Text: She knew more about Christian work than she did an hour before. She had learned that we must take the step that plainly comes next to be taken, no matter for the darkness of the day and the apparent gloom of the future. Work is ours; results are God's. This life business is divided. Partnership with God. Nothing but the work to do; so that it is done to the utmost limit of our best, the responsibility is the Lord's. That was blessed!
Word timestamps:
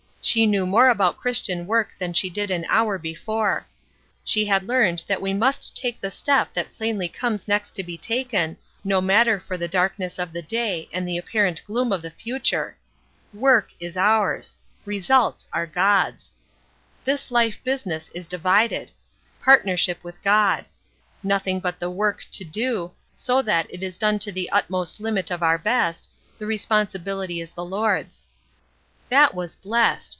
She 0.23 0.45
knew 0.45 0.67
more 0.67 0.87
about 0.87 1.17
Christian 1.17 1.65
work 1.65 1.95
than 1.97 2.13
she 2.13 2.29
did 2.29 2.51
an 2.51 2.63
hour 2.69 2.99
before. 2.99 3.65
She 4.23 4.45
had 4.45 4.61
learned 4.67 5.03
that 5.07 5.19
we 5.19 5.33
must 5.33 5.75
take 5.75 5.99
the 5.99 6.11
step 6.11 6.53
that 6.53 6.71
plainly 6.73 7.09
comes 7.09 7.47
next 7.47 7.71
to 7.71 7.83
be 7.83 7.97
taken, 7.97 8.55
no 8.83 9.01
matter 9.01 9.39
for 9.39 9.57
the 9.57 9.67
darkness 9.67 10.19
of 10.19 10.31
the 10.31 10.43
day 10.43 10.87
and 10.93 11.07
the 11.07 11.17
apparent 11.17 11.65
gloom 11.65 11.91
of 11.91 12.03
the 12.03 12.11
future. 12.11 12.77
Work 13.33 13.73
is 13.79 13.97
ours; 13.97 14.55
results 14.85 15.47
are 15.51 15.65
God's. 15.65 16.33
This 17.03 17.31
life 17.31 17.59
business 17.63 18.09
is 18.13 18.27
divided. 18.27 18.91
Partnership 19.41 20.03
with 20.03 20.21
God. 20.21 20.65
Nothing 21.23 21.59
but 21.59 21.79
the 21.79 21.89
work 21.89 22.27
to 22.33 22.43
do; 22.43 22.91
so 23.15 23.41
that 23.41 23.65
it 23.73 23.81
is 23.81 23.97
done 23.97 24.19
to 24.19 24.31
the 24.31 24.51
utmost 24.51 24.99
limit 24.99 25.31
of 25.31 25.41
our 25.41 25.57
best, 25.57 26.11
the 26.37 26.45
responsibility 26.45 27.41
is 27.41 27.49
the 27.53 27.65
Lord's. 27.65 28.27
That 29.09 29.33
was 29.33 29.55
blessed! 29.55 30.09